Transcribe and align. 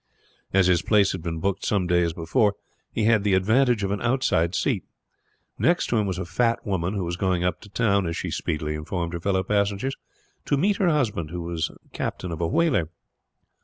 As 0.51 0.65
his 0.65 0.81
place 0.81 1.11
had 1.11 1.21
been 1.21 1.39
booked 1.39 1.63
some 1.63 1.85
days 1.85 2.11
before, 2.11 2.55
he 2.91 3.03
had 3.03 3.23
the 3.23 3.35
advantage 3.35 3.83
of 3.83 3.91
an 3.91 4.01
outside 4.01 4.55
seat. 4.55 4.83
Next 5.59 5.89
to 5.89 5.97
him 5.97 6.07
was 6.07 6.17
a 6.17 6.25
fat 6.25 6.65
woman, 6.65 6.95
who 6.95 7.03
was 7.03 7.17
going 7.17 7.43
up 7.43 7.61
to 7.61 7.69
town, 7.69 8.07
as 8.07 8.17
she 8.17 8.31
speedily 8.31 8.73
informed 8.73 9.13
her 9.13 9.19
fellow 9.19 9.43
passengers, 9.43 9.95
to 10.45 10.57
meet 10.57 10.77
her 10.77 10.89
husband, 10.89 11.29
who 11.29 11.43
was 11.43 11.69
captain 11.93 12.31
of 12.31 12.41
a 12.41 12.47
whaler. 12.47 12.89